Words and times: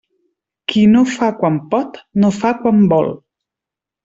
Qui 0.71 0.85
no 0.93 1.03
fa 1.17 1.29
quan 1.41 1.59
pot, 1.75 2.01
no 2.25 2.33
fa 2.39 2.53
quan 2.65 2.83
vol. 2.97 3.13